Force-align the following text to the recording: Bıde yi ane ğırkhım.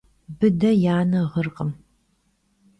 Bıde 0.39 0.71
yi 0.81 0.89
ane 0.99 1.21
ğırkhım. 1.31 1.71